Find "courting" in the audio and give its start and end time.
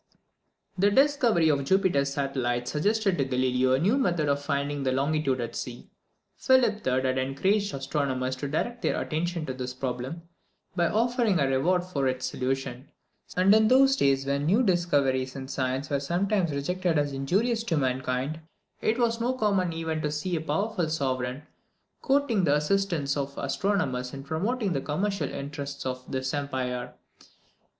22.01-22.43